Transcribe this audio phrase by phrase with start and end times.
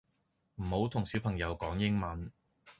[0.55, 2.31] 唔好同小朋友講英文